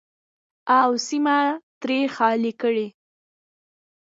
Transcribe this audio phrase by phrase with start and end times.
[0.79, 1.37] او سیمه
[1.81, 2.87] ترې خالي کړي.